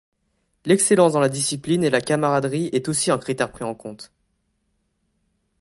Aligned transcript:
L'excellence 0.65 1.13
dans 1.13 1.19
la 1.19 1.29
discipline 1.29 1.83
et 1.83 1.91
la 1.91 2.01
camaraderie 2.01 2.71
est 2.73 2.89
aussi 2.89 3.11
un 3.11 3.19
critère 3.19 3.51
pris 3.51 3.65
en 3.65 3.75
compte. 3.75 4.11